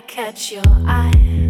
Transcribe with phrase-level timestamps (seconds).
[0.00, 1.49] catch your eyes.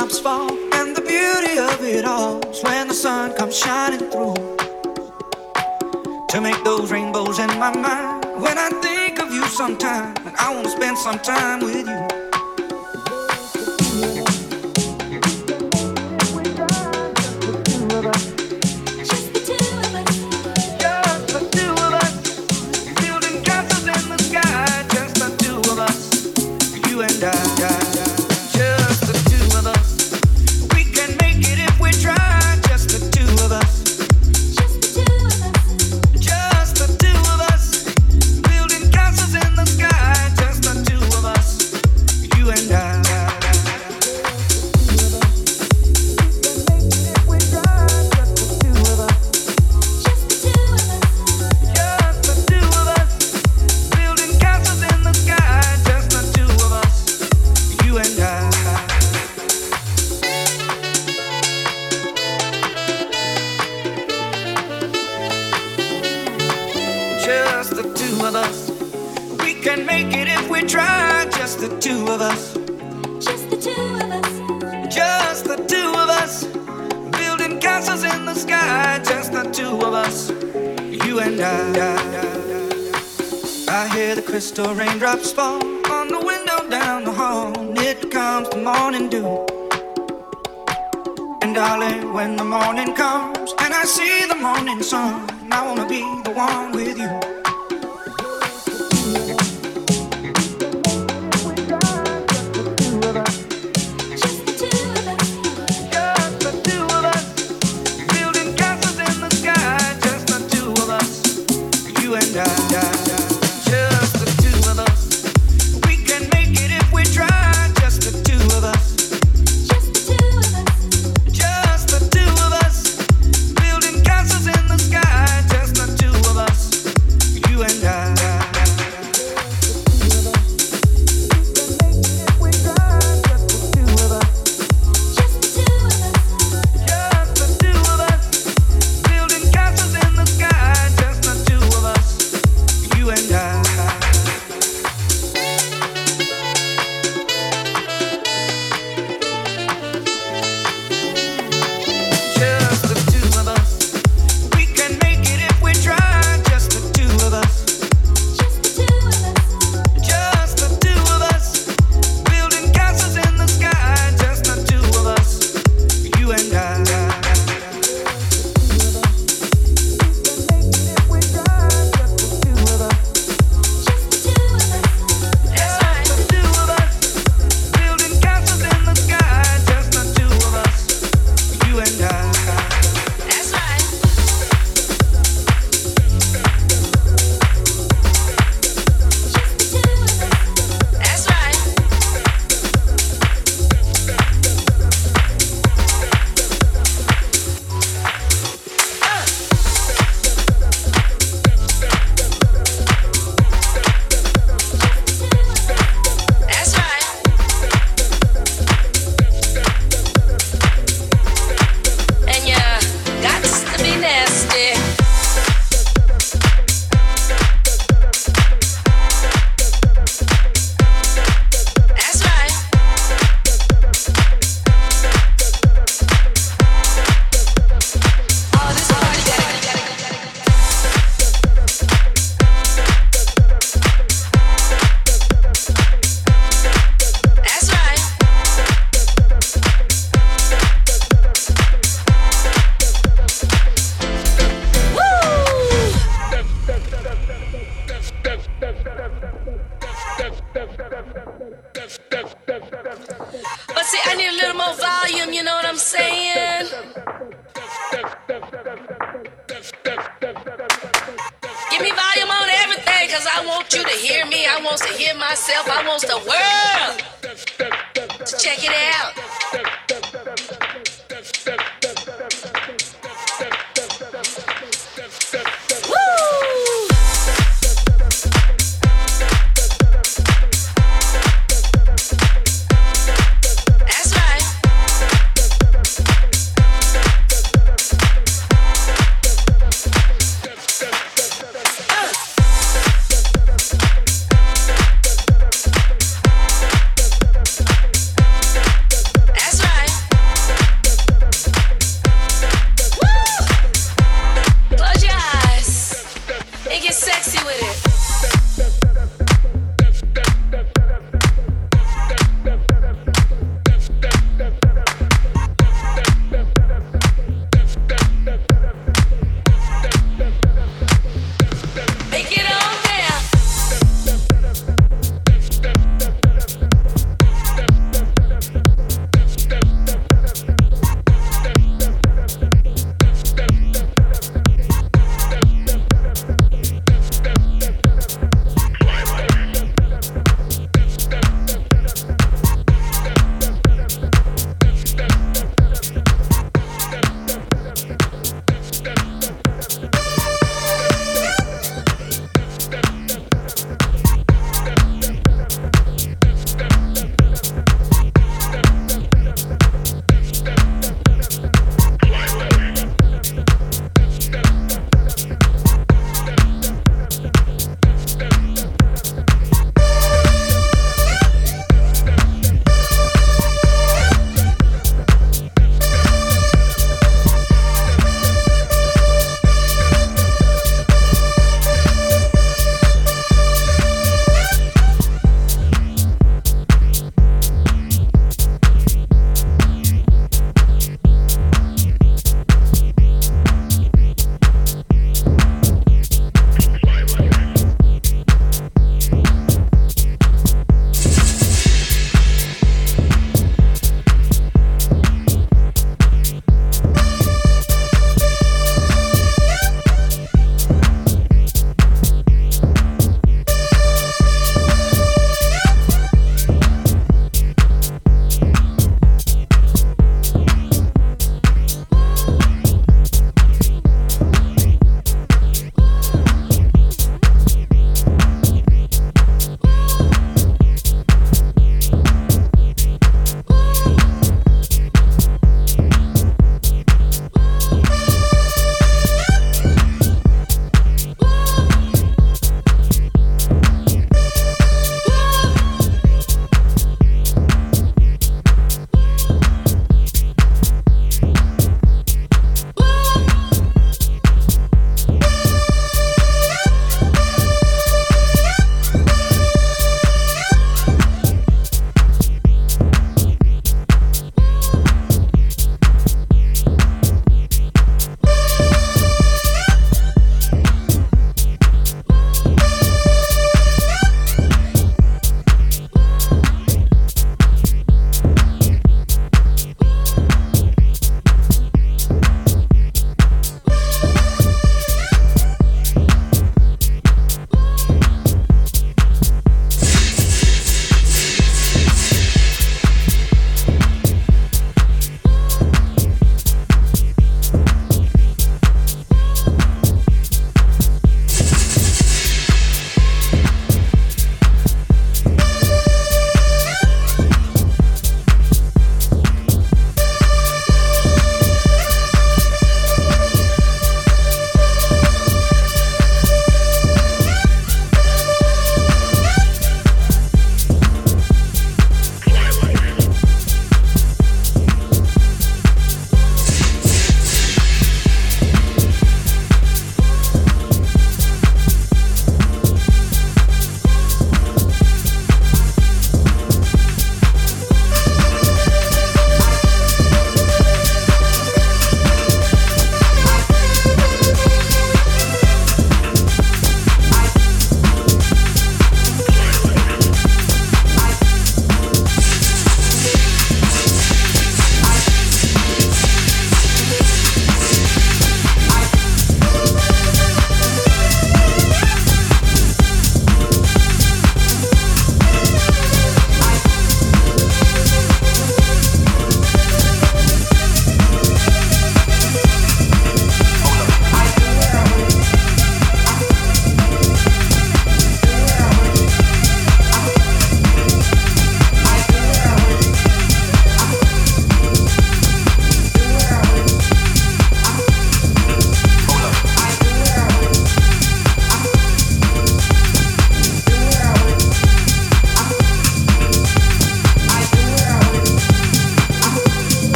[0.00, 0.50] Raindrops fall.
[0.74, 4.34] And the beauty of it all is when the sun comes shining through.
[6.28, 8.24] To make those rainbows in my mind.
[8.40, 11.69] When I think of you sometime, and I wanna spend some time with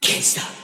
[0.00, 0.61] Can't stop.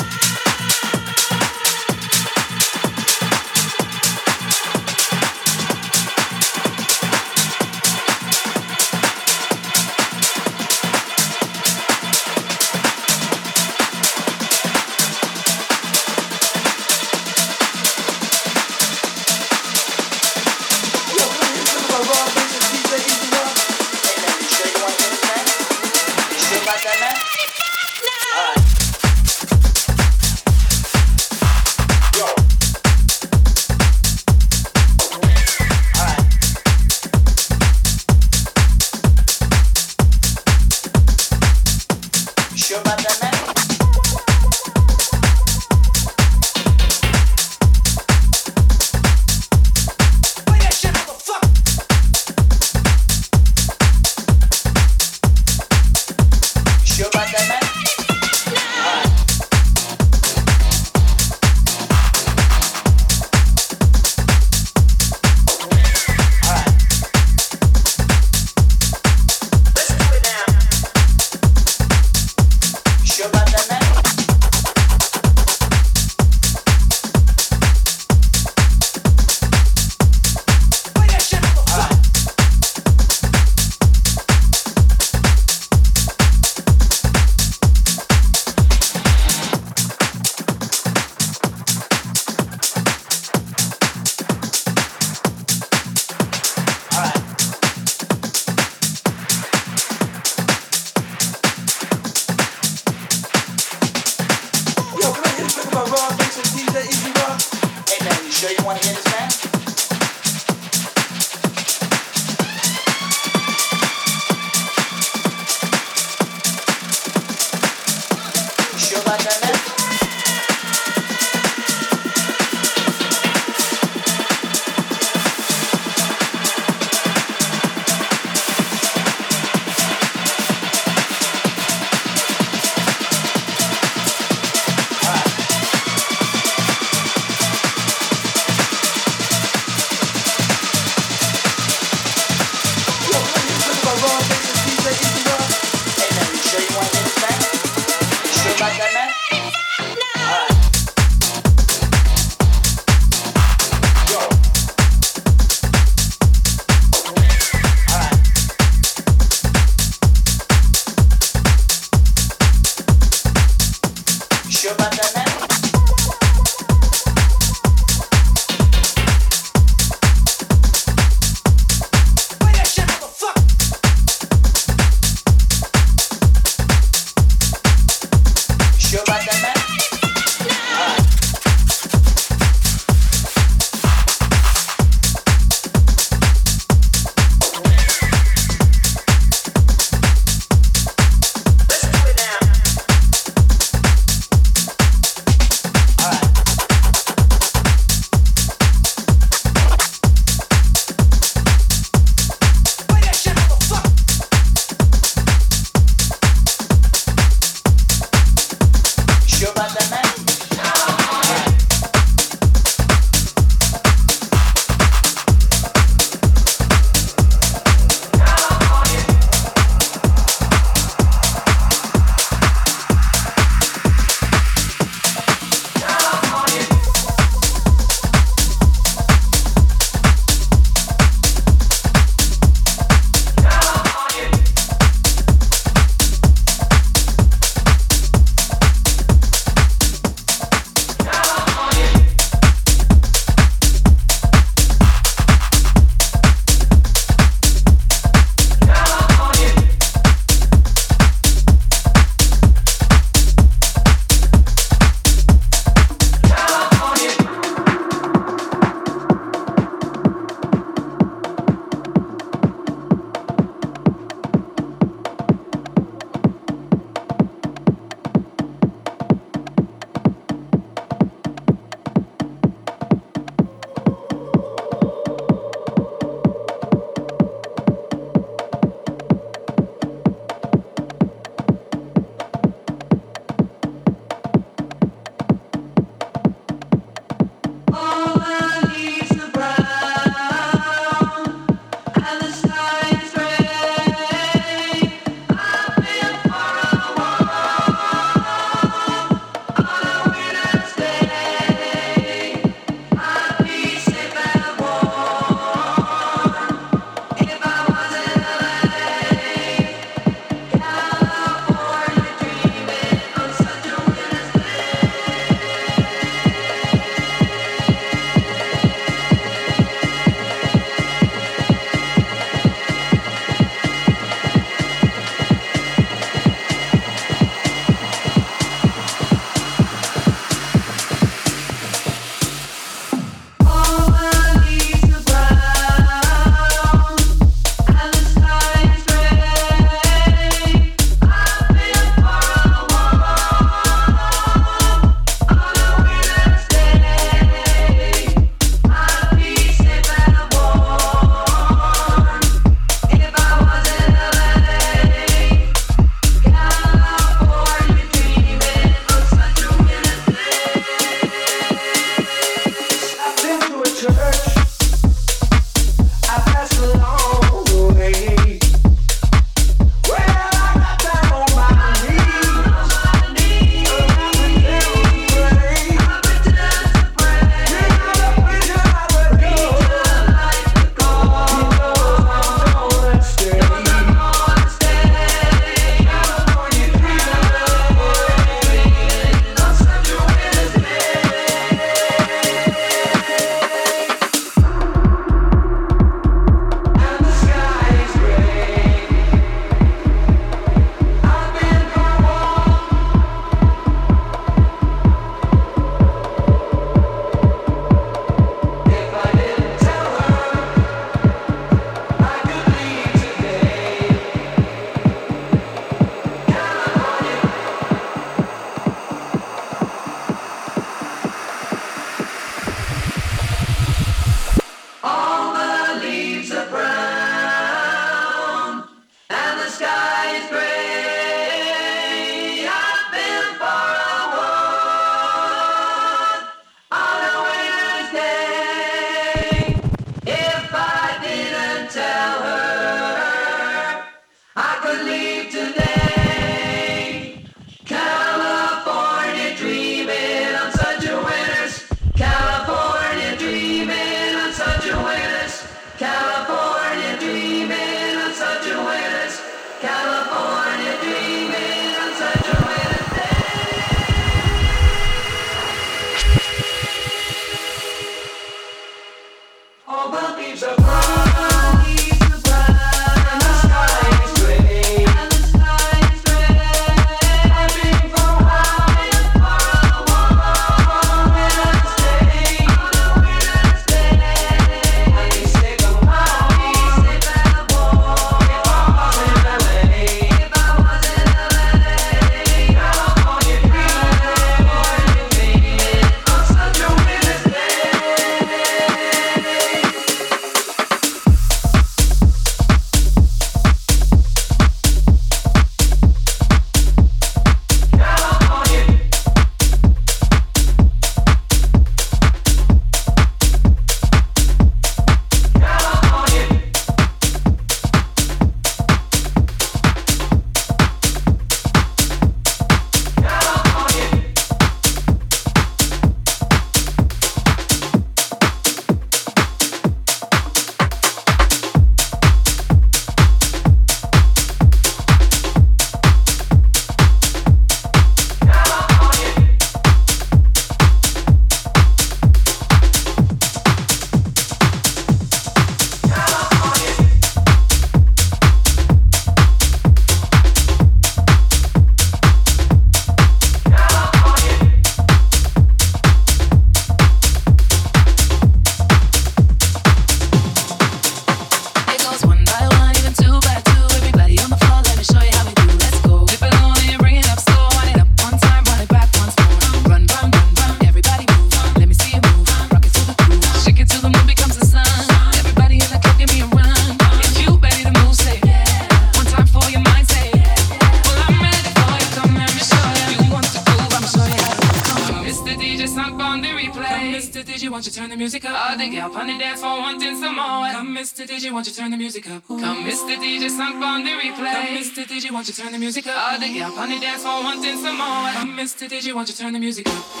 [595.21, 596.13] Won't you turn the music up?
[596.13, 598.33] All day up on the dance floor, wanting some more.
[598.35, 598.67] Mr.
[598.67, 600.00] DJ, won't you to turn the music up?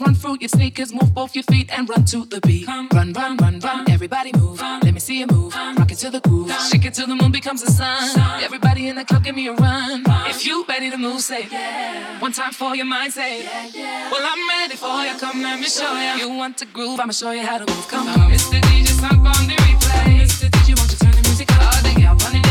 [0.00, 2.66] Run through your sneakers, move both your feet and run to the beat.
[2.66, 3.90] Run, run, run, run.
[3.90, 4.60] Everybody move.
[4.60, 5.54] Let me see you move.
[5.54, 6.50] Rock it to the groove.
[6.70, 8.42] Shake it till the moon becomes the sun.
[8.42, 10.04] Everybody in the club, give me a run.
[10.26, 12.20] If you ready to move, say yeah.
[12.20, 15.14] One time for your mind, say yeah, Well, I'm ready for you.
[15.18, 16.26] Come, let me show you.
[16.26, 17.00] You want to groove?
[17.00, 17.88] I'ma show you how to move.
[17.88, 18.60] Come, on, Mr.
[18.60, 20.20] DJ, stop on the replay.
[20.22, 20.48] Mr.
[20.50, 21.74] DJ, won't you turn the music up?
[21.74, 22.47] All day, I'll run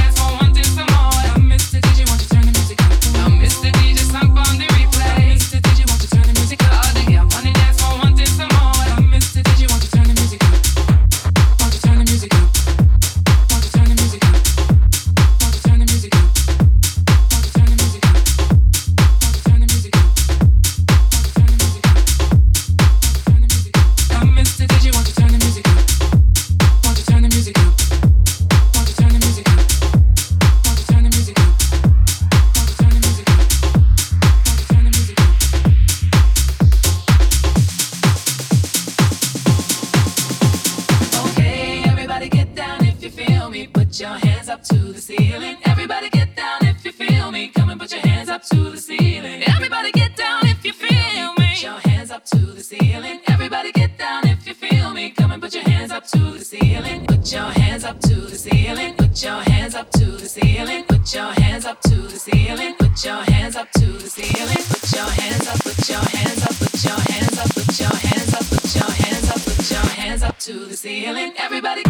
[49.77, 51.49] Everybody get down if you feel me.
[51.53, 53.19] Put your hands up to the ceiling.
[53.27, 55.11] Everybody get down if you feel me.
[55.11, 57.05] Come and put your hands up to the ceiling.
[57.05, 58.95] Put your hands up to the ceiling.
[58.95, 60.83] Put your hands up to the ceiling.
[60.85, 62.75] Put your hands up to the ceiling.
[62.75, 64.63] Put your hands up to the ceiling.
[64.69, 65.59] Put your hands up.
[65.59, 66.55] Put your hands up.
[66.59, 67.49] Put your hands up.
[67.49, 68.45] Put your hands up.
[68.49, 69.41] Put your hands up.
[69.45, 71.33] Put your hands up to the ceiling.
[71.37, 71.83] Everybody.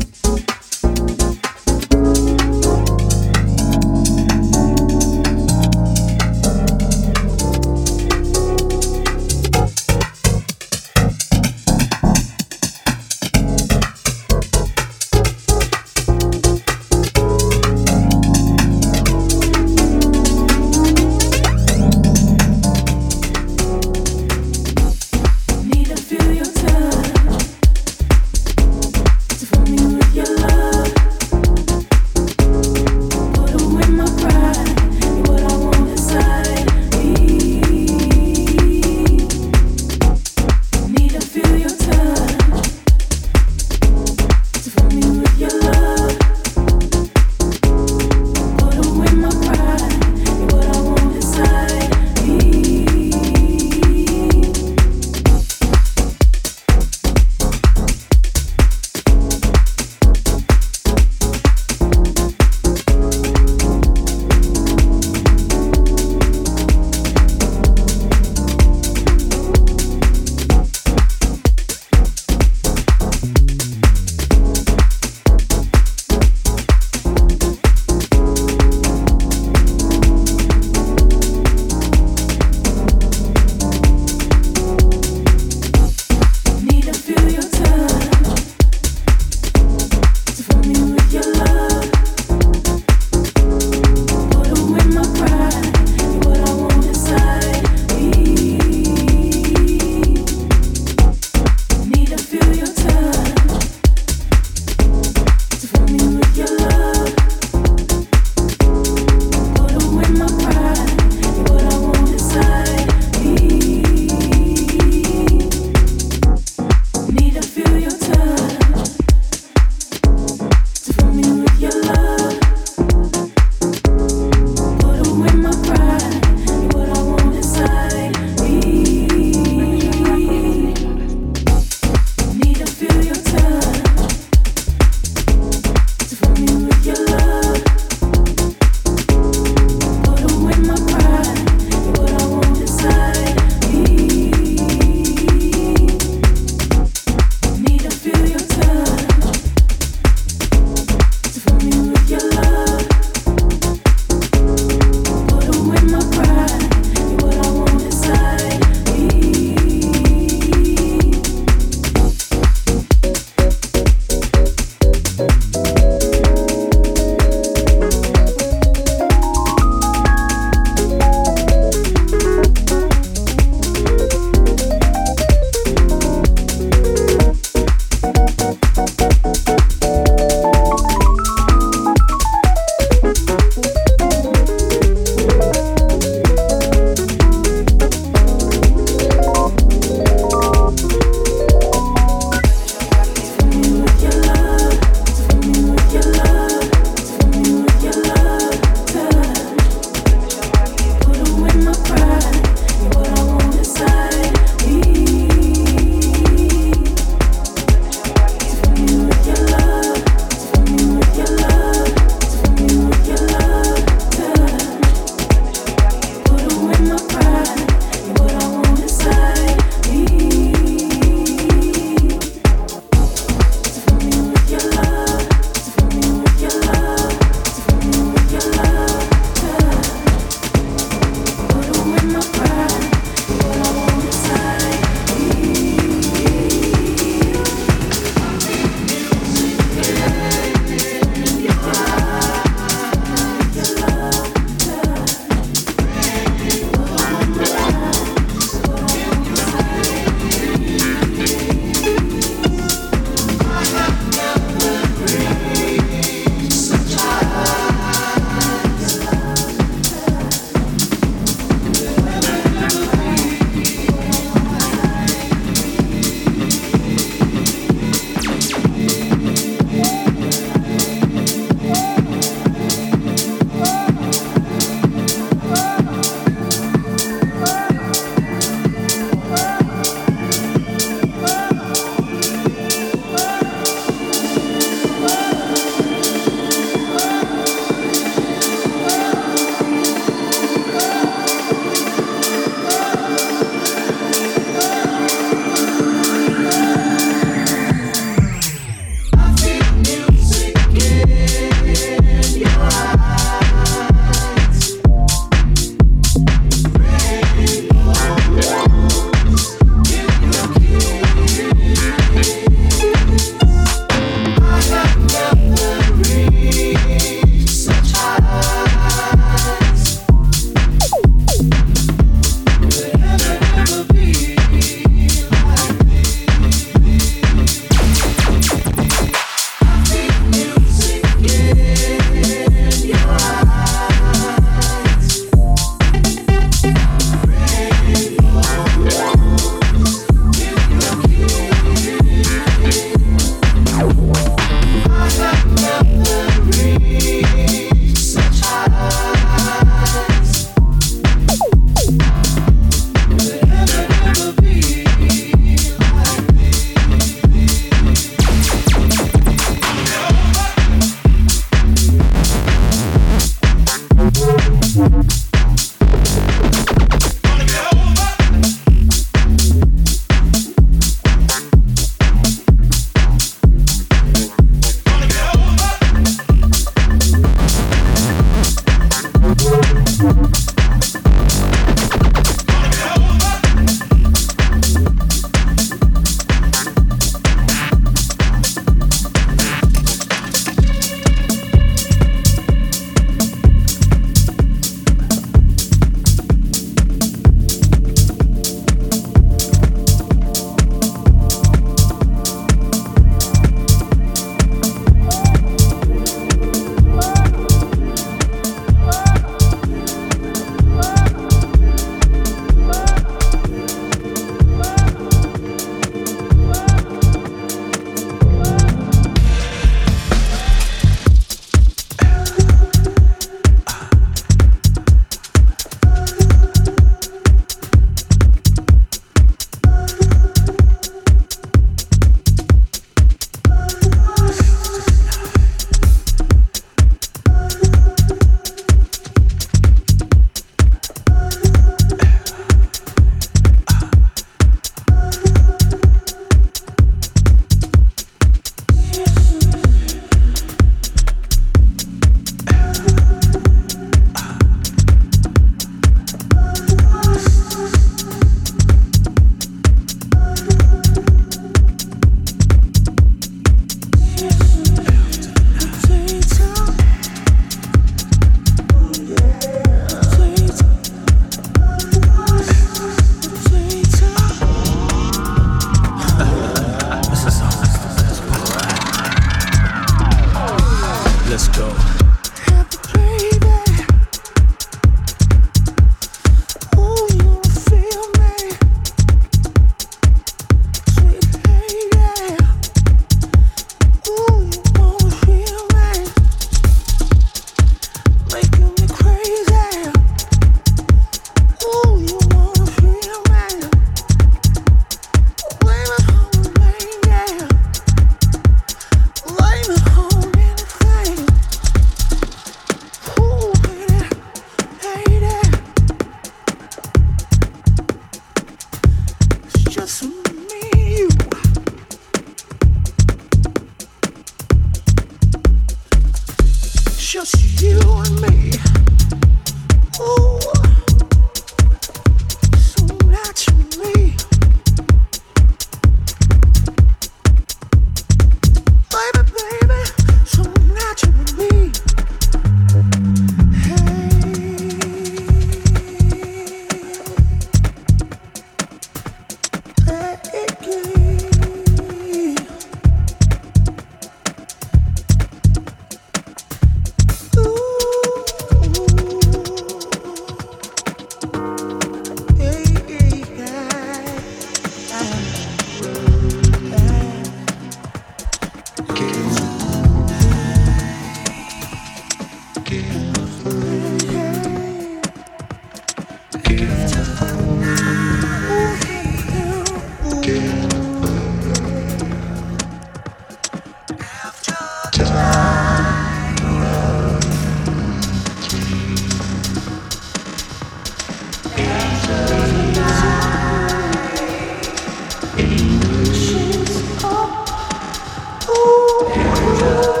[599.01, 600.00] Yeah.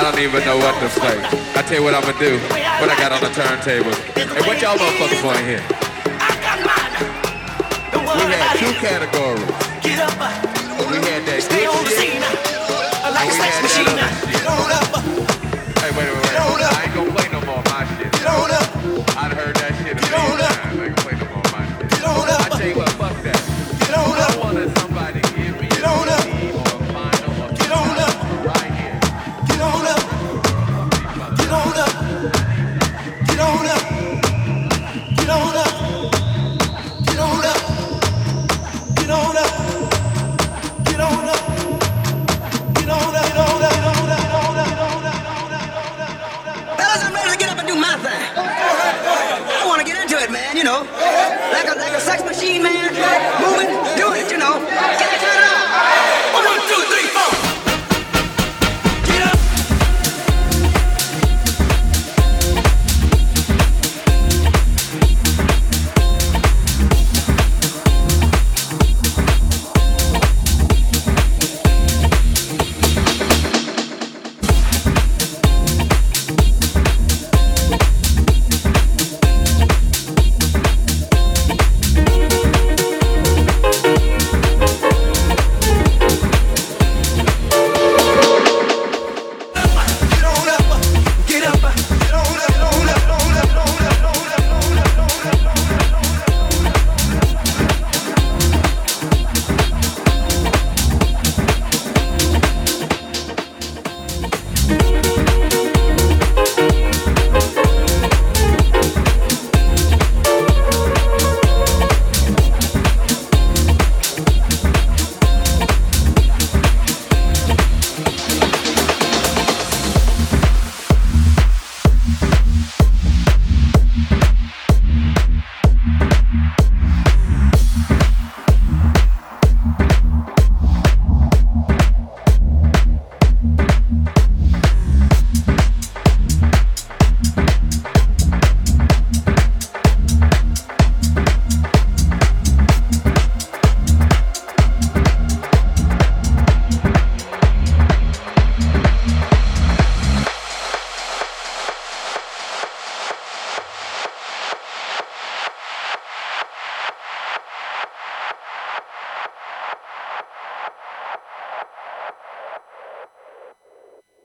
[0.00, 1.12] I don't even know what to play.
[1.12, 2.38] I tell you what I'm gonna do.
[2.80, 3.92] What I got on the turntable.
[4.16, 5.60] And what y'all motherfuckers want here?
[7.92, 9.44] We had two categories.
[9.84, 12.16] We had that Stay on the scene.
[13.12, 14.89] Like a sex machine.